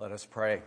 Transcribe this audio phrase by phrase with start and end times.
[0.00, 0.62] Let us pray.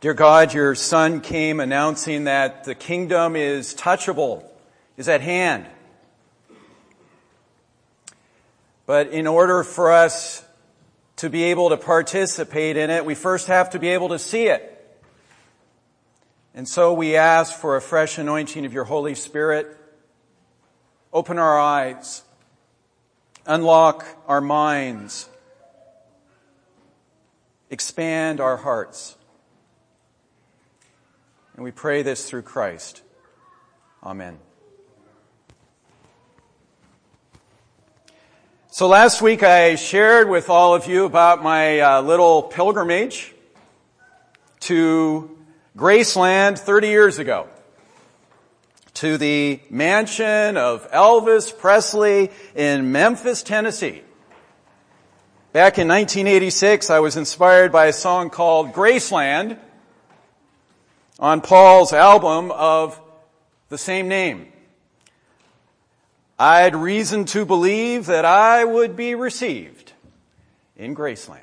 [0.00, 4.44] Dear God, your Son came announcing that the kingdom is touchable,
[4.96, 5.66] is at hand.
[8.86, 10.44] But in order for us
[11.16, 14.44] to be able to participate in it, we first have to be able to see
[14.44, 15.02] it.
[16.54, 19.76] And so we ask for a fresh anointing of your Holy Spirit.
[21.12, 22.22] Open our eyes.
[23.46, 25.28] Unlock our minds.
[27.70, 29.16] Expand our hearts.
[31.54, 33.02] And we pray this through Christ.
[34.02, 34.38] Amen.
[38.72, 43.34] So last week I shared with all of you about my uh, little pilgrimage
[44.60, 45.36] to
[45.76, 47.48] Graceland 30 years ago.
[49.00, 54.02] To the mansion of Elvis Presley in Memphis, Tennessee.
[55.54, 59.58] Back in 1986, I was inspired by a song called Graceland
[61.18, 63.00] on Paul's album of
[63.70, 64.52] the same name.
[66.38, 69.94] I had reason to believe that I would be received
[70.76, 71.40] in Graceland.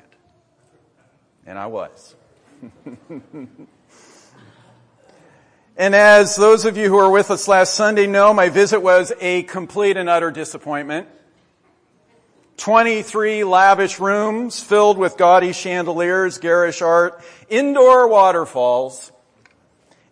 [1.44, 2.14] And I was.
[5.78, 9.12] and as those of you who were with us last Sunday know, my visit was
[9.20, 11.06] a complete and utter disappointment.
[12.56, 19.12] 23 lavish rooms filled with gaudy chandeliers, garish art, indoor waterfalls,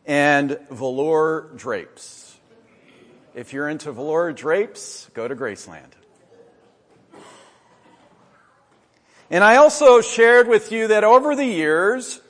[0.07, 2.39] and velour drapes.
[3.35, 5.91] If you're into velour drapes, go to Graceland.
[9.29, 12.21] And I also shared with you that over the years,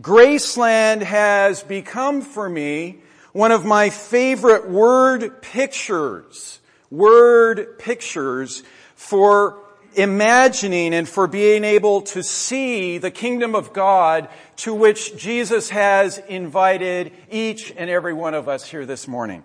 [0.00, 2.98] Graceland has become for me
[3.32, 8.62] one of my favorite word pictures, word pictures
[8.94, 9.58] for
[9.94, 16.18] imagining and for being able to see the kingdom of God to which Jesus has
[16.18, 19.42] invited each and every one of us here this morning.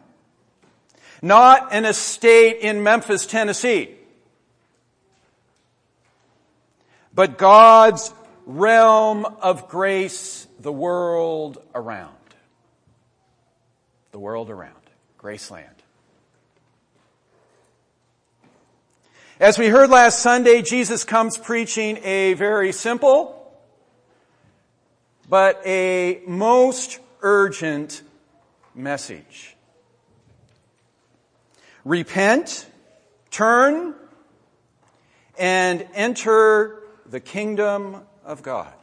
[1.22, 3.95] Not an estate in Memphis, Tennessee,
[7.13, 8.13] but God's
[8.51, 12.16] realm of grace, the world around.
[14.12, 14.75] The world around.
[15.19, 15.67] Graceland.
[19.40, 23.51] As we heard last Sunday, Jesus comes preaching a very simple,
[25.29, 28.03] but a most urgent
[28.75, 29.56] message.
[31.84, 32.67] Repent,
[33.31, 33.95] turn,
[35.40, 38.74] and enter the kingdom of God.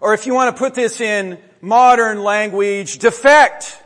[0.00, 3.80] Or if you want to put this in modern language, defect.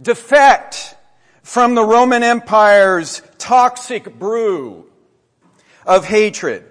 [0.00, 0.96] Defect
[1.42, 4.86] from the Roman Empire's toxic brew
[5.84, 6.64] of hatred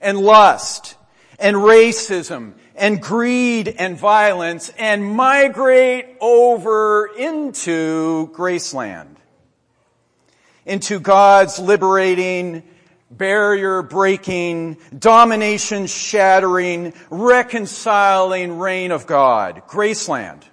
[0.00, 0.96] and lust
[1.38, 9.16] and racism and greed and violence and migrate over into Graceland,
[10.64, 12.62] into God's liberating,
[13.10, 20.44] barrier breaking, domination shattering, reconciling reign of God, Graceland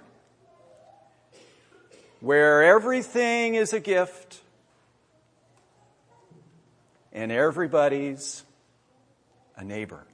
[2.20, 4.40] where everything is a gift
[7.12, 8.44] and everybody's
[9.56, 10.04] a neighbor.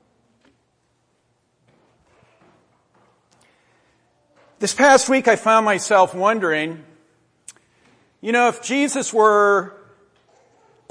[4.58, 6.84] This past week I found myself wondering,
[8.20, 9.74] you know, if Jesus were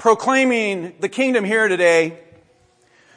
[0.04, 2.18] proclaiming the kingdom here today,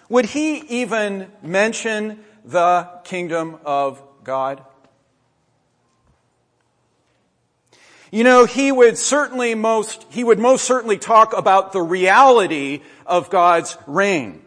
[0.08, 4.64] would he even mention the kingdom of God?
[8.10, 13.30] You know, he would certainly most, he would most certainly talk about the reality of
[13.30, 14.42] God's reign.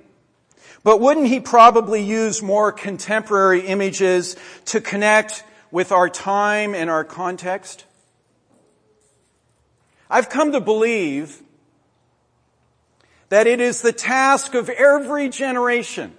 [0.82, 4.34] But wouldn't he probably use more contemporary images
[4.64, 7.84] to connect with our time and our context?
[10.08, 11.42] I've come to believe
[13.30, 16.12] that it is the task of every generation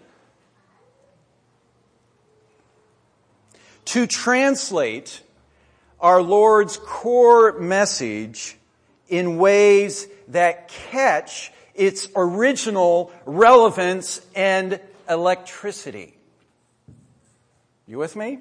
[3.86, 5.22] to translate
[6.00, 8.58] our Lord's core message
[9.10, 14.80] in ways that catch its original relevance and
[15.10, 16.14] electricity.
[17.88, 18.40] You with me?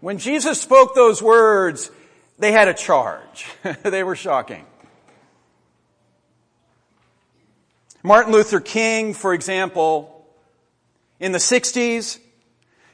[0.00, 1.90] When Jesus spoke those words,
[2.38, 3.46] they had a charge.
[3.84, 4.66] they were shocking.
[8.04, 10.24] Martin Luther King, for example,
[11.18, 12.20] in the 60s,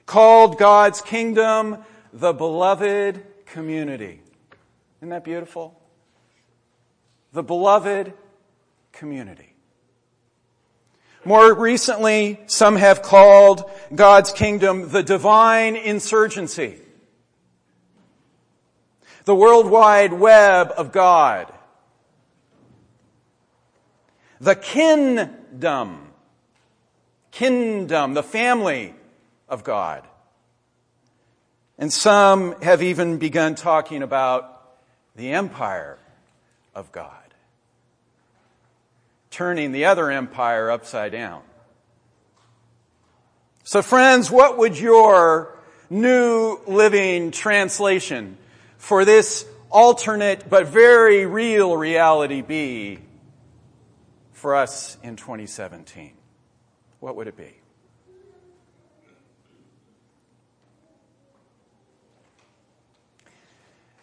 [0.06, 1.84] called God's kingdom
[2.14, 4.22] the beloved community.
[5.00, 5.80] Isn't that beautiful?
[7.32, 8.12] the beloved
[8.92, 9.54] community.
[11.24, 16.78] More recently, some have called God's kingdom the divine insurgency.
[19.24, 21.52] The worldwide web of God.
[24.40, 26.06] The kingdom.
[27.30, 28.94] Kingdom, the family
[29.48, 30.06] of God.
[31.78, 34.76] And some have even begun talking about
[35.16, 35.98] the empire
[36.74, 37.20] of God
[39.30, 41.42] turning the other empire upside down.
[43.64, 45.56] So friends, what would your
[45.88, 48.36] new living translation
[48.76, 52.98] for this alternate but very real reality be
[54.40, 56.14] for us in 2017?
[56.98, 57.54] What would it be?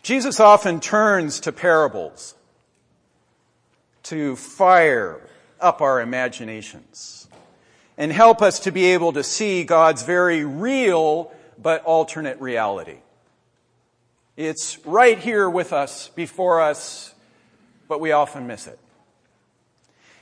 [0.04, 2.36] Jesus often turns to parables
[4.04, 5.20] to fire
[5.60, 7.28] up our imaginations
[7.98, 13.00] and help us to be able to see God's very real but alternate reality.
[14.38, 17.16] It's right here with us, before us,
[17.88, 18.80] but we often miss it.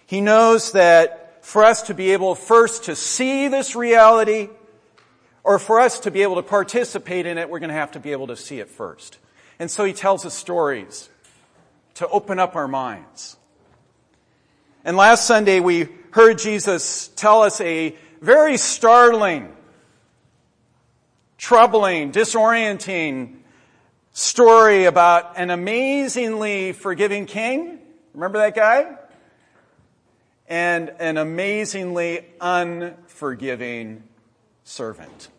[0.06, 4.50] He knows that for us to be able first to see this reality,
[5.44, 8.00] or for us to be able to participate in it, we're going to have to
[8.00, 9.20] be able to see it first.
[9.60, 11.10] And so he tells us stories
[11.96, 13.38] to open up our minds.
[14.84, 19.56] And last Sunday we heard Jesus tell us a very startling,
[21.38, 23.36] troubling, disorienting
[24.14, 27.80] story about an amazingly forgiving king.
[28.14, 28.96] Remember that guy?
[30.48, 34.04] And an amazingly unforgiving
[34.64, 35.30] servant.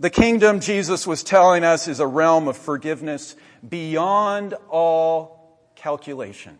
[0.00, 3.36] The kingdom Jesus was telling us is a realm of forgiveness
[3.66, 6.58] beyond all calculation.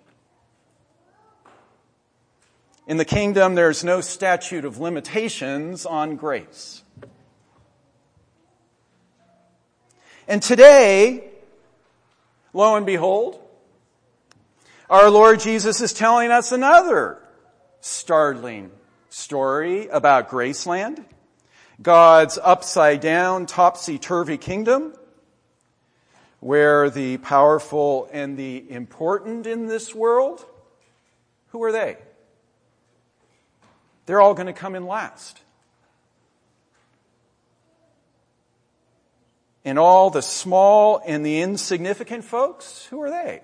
[2.87, 6.83] In the kingdom, there's no statute of limitations on grace.
[10.29, 11.25] And today,
[12.53, 13.41] lo and behold,
[14.95, 17.19] our Lord Jesus is telling us another
[17.81, 18.71] startling
[19.09, 21.05] story about Graceland,
[21.83, 24.95] God's upside down, topsy turvy kingdom,
[26.39, 30.47] where the powerful and the important in this world,
[31.49, 31.97] who are they?
[34.07, 35.41] They're all going to come in last.
[39.65, 43.41] And all the small and the insignificant folks, who are they?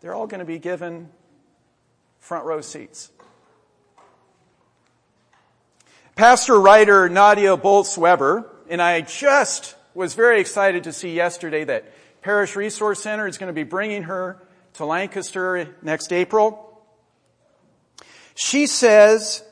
[0.00, 1.08] They're all going to be given
[2.18, 3.10] front row seats.
[6.16, 11.92] Pastor writer Nadia Bolz-Weber, and I just was very excited to see yesterday that
[12.22, 14.40] Parish Resource Center is going to be bringing her
[14.74, 16.82] to Lancaster next April.
[18.34, 19.42] She says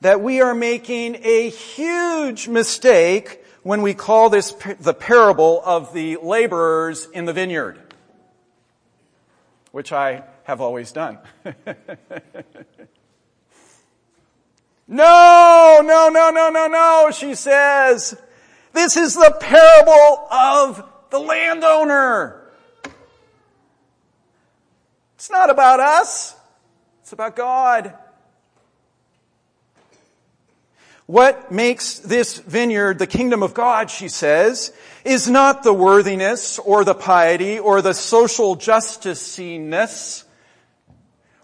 [0.00, 6.16] that we are making a huge mistake when we call this the parable of the
[6.22, 7.78] laborers in the vineyard,
[9.78, 11.18] which I have always done.
[14.88, 18.20] no, no, no, no, no, no, she says.
[18.72, 22.42] This is the parable of the landowner.
[25.14, 26.34] It's not about us.
[27.02, 27.96] It's about God.
[31.08, 34.74] What makes this vineyard the kingdom of God, she says,
[35.06, 40.24] is not the worthiness or the piety or the social justiciness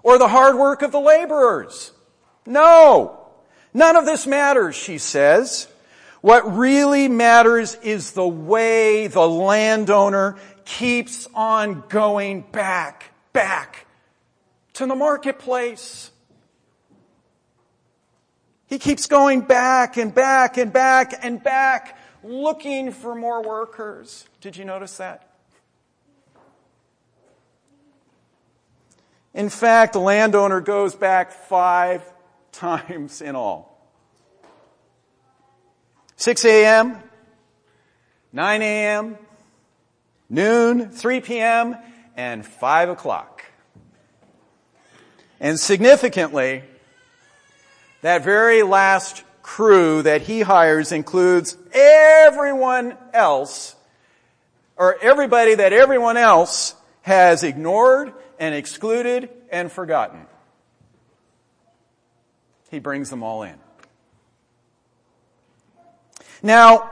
[0.02, 1.92] or the hard work of the laborers.
[2.44, 3.18] No.
[3.73, 5.66] None of this matters, she says.
[6.21, 13.87] What really matters is the way the landowner keeps on going back, back,
[14.75, 16.11] to the marketplace.
[18.66, 24.26] He keeps going back and back and back and back looking for more workers.
[24.40, 25.30] Did you notice that?
[29.35, 32.02] In fact, the landowner goes back five
[32.52, 33.75] times in all.
[36.16, 37.02] 6 a.m.,
[38.33, 39.18] 9 a.m.,
[40.30, 41.76] noon, 3 p.m.,
[42.16, 43.44] and 5 o'clock.
[45.40, 46.62] And significantly,
[48.04, 53.75] that very last crew that he hires includes everyone else,
[54.76, 60.26] or everybody that everyone else has ignored and excluded and forgotten.
[62.70, 63.54] He brings them all in.
[66.42, 66.90] Now,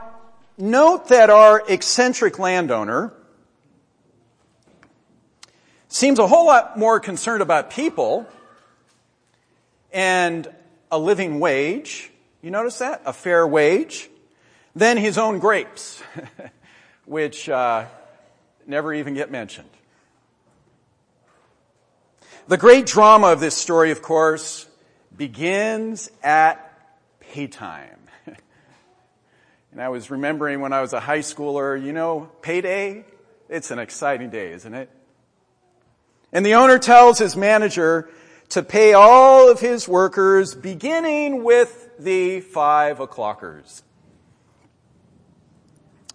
[0.57, 3.13] note that our eccentric landowner
[5.89, 8.27] seems a whole lot more concerned about people
[9.91, 10.51] and
[10.93, 12.11] a living wage.
[12.43, 13.01] You notice that?
[13.05, 14.09] A fair wage.
[14.75, 16.03] Then his own grapes,
[17.05, 17.85] which uh,
[18.67, 19.69] never even get mentioned.
[22.47, 24.67] The great drama of this story, of course,
[25.15, 26.59] begins at
[27.19, 27.97] paytime.
[29.71, 33.03] and I was remembering when I was a high schooler, you know, payday,
[33.49, 34.91] it's an exciting day, isn't it?
[36.31, 38.09] And the owner tells his manager
[38.53, 43.83] to pay all of his workers beginning with the five o'clockers.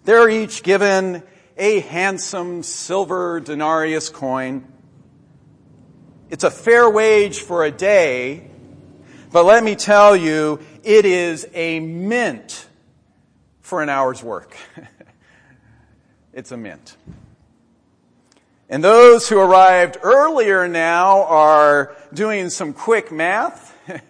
[0.05, 1.23] They're each given
[1.57, 4.65] a handsome silver denarius coin
[6.31, 8.51] it's a fair wage for a day,
[9.33, 12.67] but let me tell you, it is a mint
[13.63, 14.55] for an hour's work.
[16.35, 16.97] it's a mint.
[18.69, 23.75] And those who arrived earlier now are doing some quick math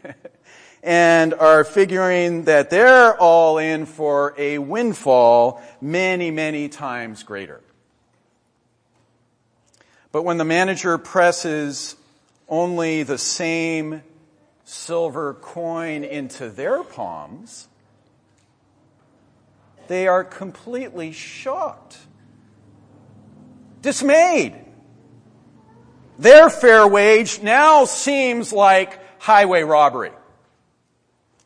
[0.82, 7.60] and are figuring that they're all in for a windfall many, many times greater.
[10.10, 11.94] But when the manager presses
[12.48, 14.02] only the same
[14.64, 17.68] silver coin into their palms,
[19.86, 21.98] they are completely shocked,
[23.88, 24.54] dismayed.
[26.18, 30.10] Their fair wage now seems like highway robbery.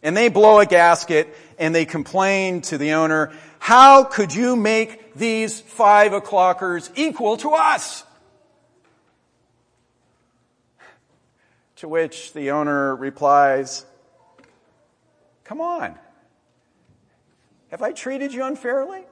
[0.03, 5.15] And they blow a gasket and they complain to the owner, how could you make
[5.15, 8.03] these five o'clockers equal to us?
[11.77, 13.87] To which the owner replies,
[15.45, 15.97] Come on.
[17.71, 19.05] Have I treated you unfairly?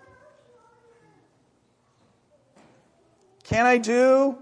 [3.50, 4.38] Can I do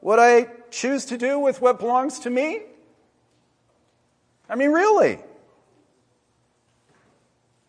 [0.00, 2.60] what I choose to do with what belongs to me?
[4.48, 5.18] I mean, really?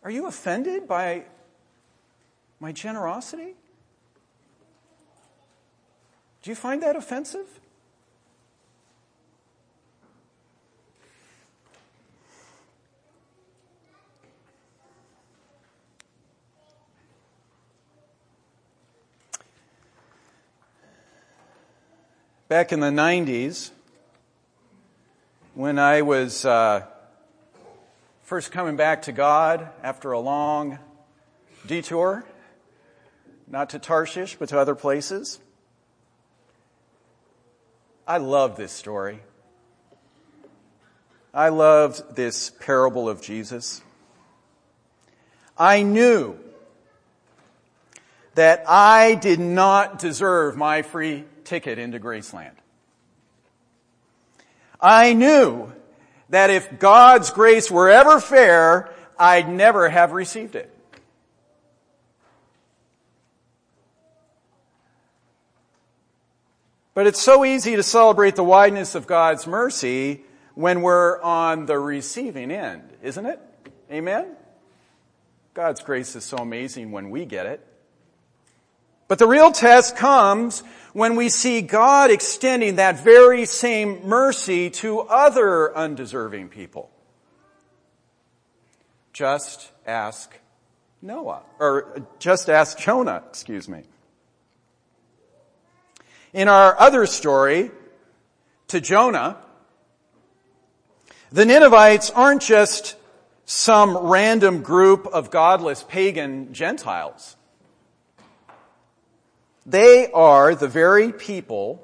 [0.04, 1.24] Are you offended by
[2.60, 3.56] my generosity?
[6.42, 7.58] Do you find that offensive?
[22.54, 23.72] Back in the 90s,
[25.54, 26.86] when I was uh,
[28.22, 30.78] first coming back to God after a long
[31.66, 32.24] detour,
[33.48, 35.40] not to Tarshish, but to other places,
[38.06, 39.18] I love this story.
[41.34, 43.82] I loved this parable of Jesus.
[45.58, 46.38] I knew
[48.36, 52.54] that I did not deserve my free ticket into Graceland.
[54.80, 55.72] I knew
[56.30, 60.70] that if God's grace were ever fair, I'd never have received it.
[66.94, 70.22] But it's so easy to celebrate the wideness of God's mercy
[70.54, 73.40] when we're on the receiving end, isn't it?
[73.90, 74.26] Amen?
[75.54, 77.66] God's grace is so amazing when we get it.
[79.08, 80.62] But the real test comes
[80.94, 86.88] when we see God extending that very same mercy to other undeserving people.
[89.12, 90.38] Just ask
[91.02, 93.82] Noah, or just ask Jonah, excuse me.
[96.32, 97.72] In our other story,
[98.68, 99.36] to Jonah,
[101.30, 102.96] the Ninevites aren't just
[103.46, 107.36] some random group of godless pagan Gentiles.
[109.66, 111.80] They are the very people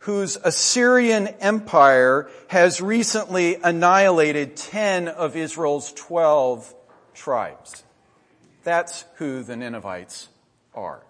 [0.00, 6.74] whose Assyrian empire has recently annihilated 10 of Israel's 12
[7.14, 7.84] tribes.
[8.64, 10.28] That's who the Ninevites
[10.74, 11.02] are.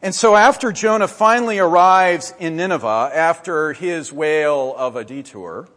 [0.00, 5.68] And so after Jonah finally arrives in Nineveh, after his whale of a detour,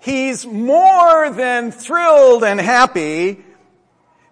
[0.00, 3.42] he's more than thrilled and happy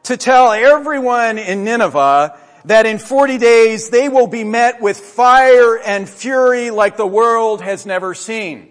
[0.08, 2.34] to tell everyone in Nineveh
[2.64, 7.60] that in 40 days they will be met with fire and fury like the world
[7.60, 8.70] has never seen.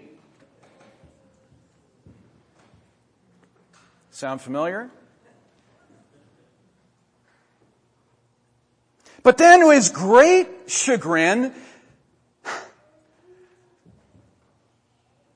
[4.10, 4.90] Sound familiar?
[9.22, 11.54] But then to his great chagrin,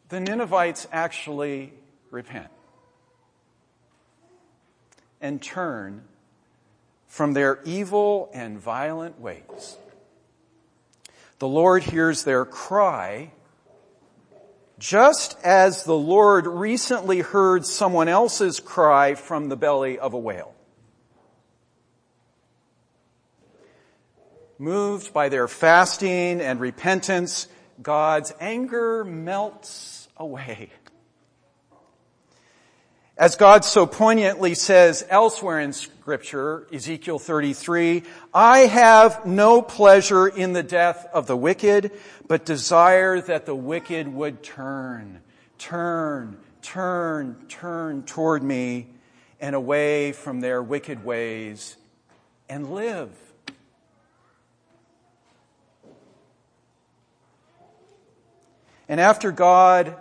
[0.08, 1.72] the Ninevites actually
[2.10, 2.48] repent
[5.22, 6.02] and turn
[7.06, 9.76] from their evil and violent ways.
[11.38, 13.32] The Lord hears their cry,
[14.78, 20.54] just as the Lord recently heard someone else's cry from the belly of a whale.
[24.58, 27.48] Moved by their fasting and repentance,
[27.82, 30.70] God's anger melts away.
[33.18, 40.54] As God so poignantly says elsewhere in scripture, Ezekiel 33, I have no pleasure in
[40.54, 41.92] the death of the wicked,
[42.26, 45.20] but desire that the wicked would turn,
[45.58, 48.88] turn, turn, turn toward me
[49.42, 51.76] and away from their wicked ways
[52.48, 53.10] and live.
[58.88, 59.96] And after God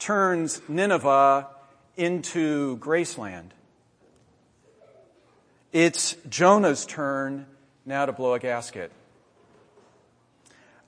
[0.00, 1.46] turns Nineveh
[1.96, 3.50] into Graceland.
[5.72, 7.46] It's Jonah's turn
[7.86, 8.92] now to blow a gasket.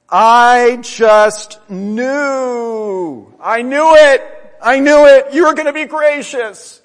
[0.08, 3.32] I just knew.
[3.40, 4.23] I knew it.
[4.62, 5.32] I knew it.
[5.32, 6.82] You were going to be gracious.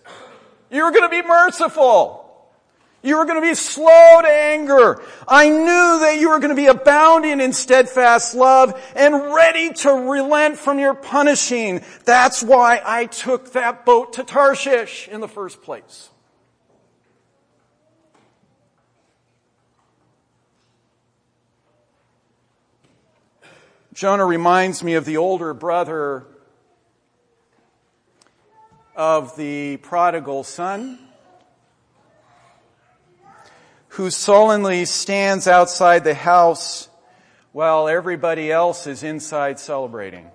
[0.72, 2.29] You were going to be merciful.
[3.02, 5.02] You were going to be slow to anger.
[5.28, 9.90] I knew that you were going to be abounding in steadfast love and ready to
[9.90, 11.82] relent from your punishing.
[12.04, 16.10] That's why I took that boat to Tarshish in the first place.
[23.94, 26.26] Jonah reminds me of the older brother
[28.96, 31.00] of the prodigal son
[34.00, 36.88] who sullenly stands outside the house
[37.52, 40.26] while everybody else is inside celebrating.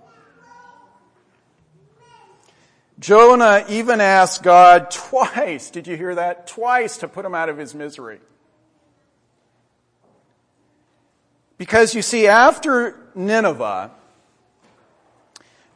[2.98, 6.46] Jonah even asked God twice, did you hear that?
[6.46, 8.20] Twice to put him out of his misery.
[11.56, 13.92] Because you see, after Nineveh,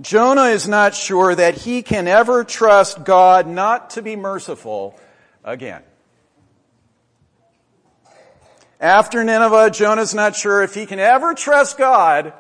[0.02, 5.00] Jonah is not sure that he can ever trust God not to be merciful
[5.42, 5.82] again.
[8.80, 12.32] After Nineveh, Jonah's not sure if he can ever trust God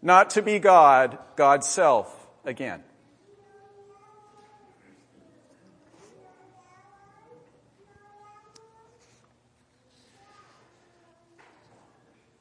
[0.00, 2.82] not to be God, God's self, again.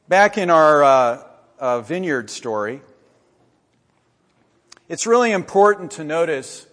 [0.07, 1.23] Back in our uh,
[1.59, 2.81] uh, vineyard story,
[4.87, 6.65] it's really important to notice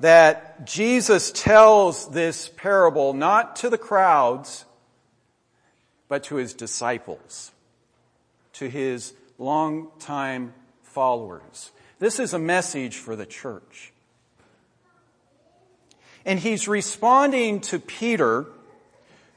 [0.00, 4.64] that Jesus tells this parable not to the crowds,
[6.12, 7.52] but to his disciples,
[8.52, 11.70] to his longtime followers.
[12.00, 13.94] This is a message for the church.
[16.26, 18.44] And he's responding to Peter,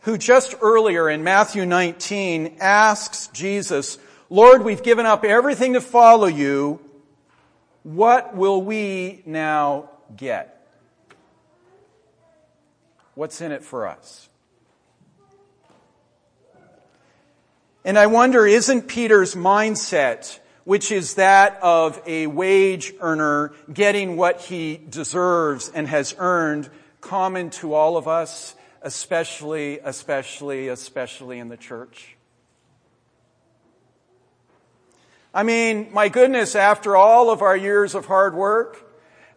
[0.02, 3.98] who just earlier in Matthew 19 asks Jesus,
[4.30, 6.82] Lord, we've given up everything to follow you.
[7.84, 10.68] What will we now get?
[13.14, 14.28] What's in it for us?
[17.86, 24.42] And I wonder, isn't Peter's mindset, which is that of a wage earner getting what
[24.42, 26.68] he deserves and has earned,
[27.00, 32.18] common to all of us, especially, especially, especially in the church?
[35.32, 38.82] I mean, my goodness, after all of our years of hard work,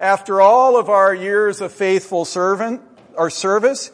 [0.01, 2.81] after all of our years of faithful servant
[3.15, 3.91] or service,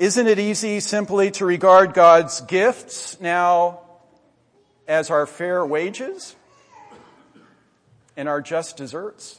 [0.00, 3.80] isn't it easy simply to regard God's gifts now
[4.88, 6.34] as our fair wages
[8.16, 9.38] and our just deserts?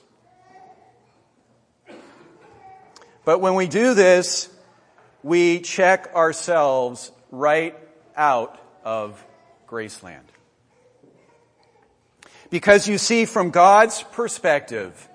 [3.26, 4.50] But when we do this,
[5.24, 7.76] we check ourselves right
[8.16, 9.26] out of
[9.68, 10.22] Graceland.
[12.52, 15.10] Because you see, from God's perspective,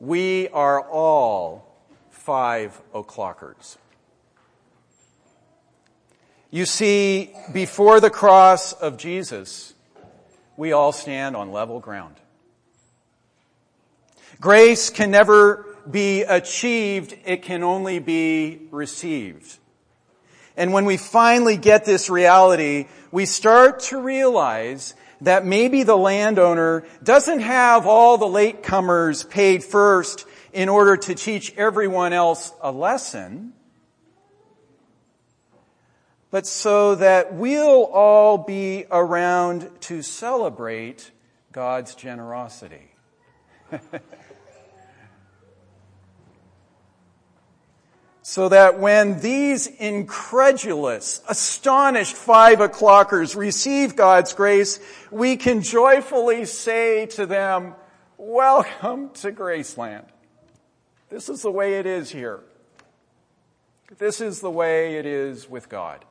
[0.00, 1.71] we are all
[2.24, 3.76] five o'clockers.
[6.52, 9.74] You see, before the cross of Jesus,
[10.56, 12.14] we all stand on level ground.
[14.40, 19.58] Grace can never be achieved, it can only be received.
[20.56, 26.84] And when we finally get this reality, we start to realize that maybe the landowner
[27.02, 33.52] doesn't have all the latecomers paid first in order to teach everyone else a lesson,
[36.30, 41.10] but so that we'll all be around to celebrate
[41.52, 42.90] God's generosity.
[48.22, 57.06] so that when these incredulous, astonished five o'clockers receive God's grace, we can joyfully say
[57.06, 57.74] to them,
[58.16, 60.06] welcome to Graceland.
[61.12, 62.40] This is the way it is here.
[63.98, 66.02] This is the way it is with God.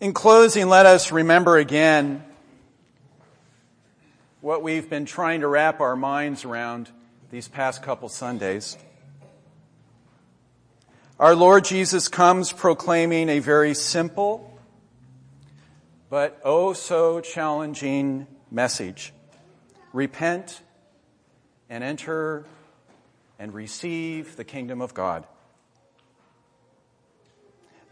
[0.00, 2.24] In closing, let us remember again
[4.40, 6.90] what we've been trying to wrap our minds around
[7.30, 8.76] these past couple Sundays.
[11.20, 14.58] Our Lord Jesus comes proclaiming a very simple
[16.08, 19.12] but oh so challenging message.
[19.92, 20.62] Repent
[21.68, 22.46] and enter
[23.38, 25.26] and receive the kingdom of God.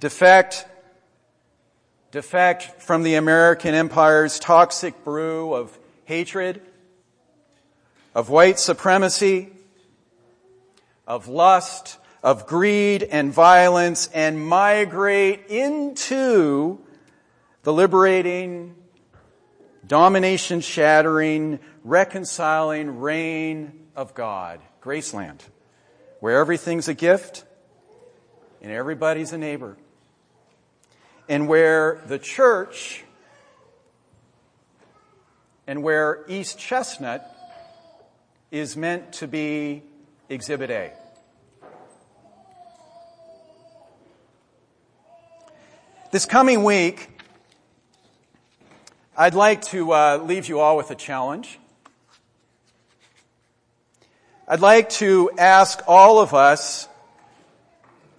[0.01, 0.65] Defect
[2.11, 6.63] defect from the American empire's toxic brew of hatred,
[8.15, 9.51] of white supremacy,
[11.07, 16.79] of lust, of greed and violence, and migrate into
[17.63, 18.75] the liberating,
[19.87, 25.41] domination shattering, reconciling reign of God, Graceland,
[26.21, 27.45] where everything's a gift
[28.61, 29.77] and everybody's a neighbor
[31.29, 33.05] and where the church
[35.67, 37.35] and where East Chestnut
[38.51, 39.83] is meant to be
[40.31, 40.93] Exhibit A.
[46.11, 47.11] This coming week,
[49.15, 51.59] I'd like to uh, leave you all with a challenge.
[54.49, 56.89] I'd like to ask all of us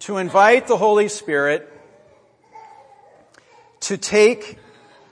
[0.00, 1.68] to invite the Holy Spirit
[3.80, 4.56] to take,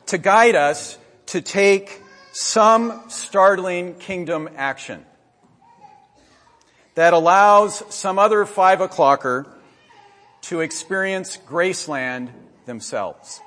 [0.06, 5.04] to guide us to take some startling kingdom action
[6.94, 9.48] that allows some other five o'clocker
[10.42, 12.30] to experience Graceland
[12.68, 13.40] themselves.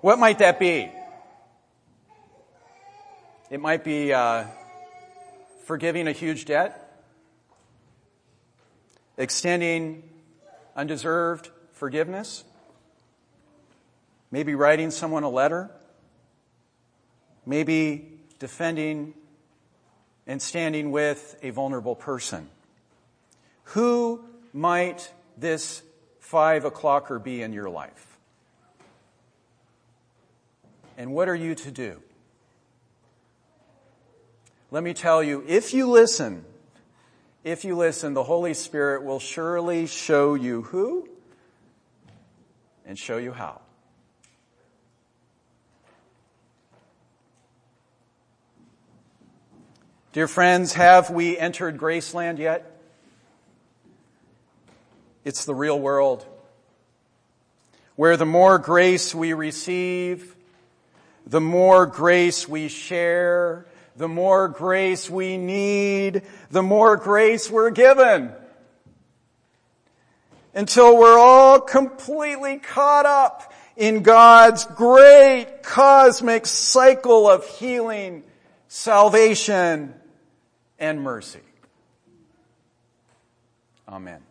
[0.00, 0.90] What might that be?
[3.48, 4.46] It might be uh,
[5.66, 7.00] forgiving a huge debt,
[9.16, 10.02] extending
[10.74, 12.42] undeserved forgiveness,
[14.30, 15.70] Maybe writing someone a letter.
[17.44, 19.14] Maybe defending
[20.26, 22.48] and standing with a vulnerable person.
[23.64, 25.82] Who might this
[26.26, 28.18] five o'clocker be in your life?
[30.98, 32.02] And what are you to do?
[34.72, 36.44] Let me tell you, if you listen,
[37.44, 41.08] if you listen, the Holy Spirit will surely show you who
[42.84, 43.60] and show you how.
[50.12, 52.75] Dear friends, have we entered Graceland yet?
[55.26, 56.24] It's the real world
[57.96, 60.36] where the more grace we receive,
[61.26, 68.30] the more grace we share, the more grace we need, the more grace we're given.
[70.54, 78.22] Until we're all completely caught up in God's great cosmic cycle of healing,
[78.68, 79.92] salvation,
[80.78, 81.40] and mercy.
[83.88, 84.25] Amen.